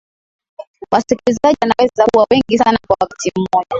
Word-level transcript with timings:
wasikilizaji 0.91 1.57
wanaweza 1.61 2.05
kuwa 2.13 2.25
wengi 2.31 2.57
sana 2.57 2.77
kwa 2.87 2.95
wakati 2.99 3.31
mmoja 3.35 3.67